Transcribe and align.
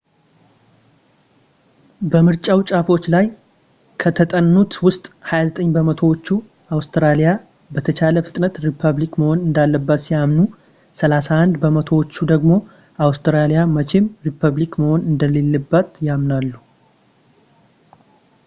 በምርጫው 2.11 2.59
ጫፎች 2.69 3.03
ላይ 3.15 3.25
ከተጠኑት 4.01 4.71
ውስጥ 4.85 5.03
29 5.33 5.75
በመቶዎቹ 5.75 6.27
አውስትራሊያ 6.75 7.29
በተቻለ 7.75 8.15
ፍጥነት 8.29 8.55
ሪፐብሊክ 8.65 9.13
መሆን 9.23 9.43
እንዳለባት 9.49 10.03
ሲያምኑ 10.07 10.39
31 11.03 11.61
በመቶዎቹ 11.65 12.15
ደግሞ 12.33 12.51
አውስትራሊያ 13.07 13.63
መቼም 13.77 14.07
ሪፐብሊክ 14.29 14.73
መሆን 14.83 15.07
እንደሌለባት 15.13 15.91
ያምናሉ 16.11 16.53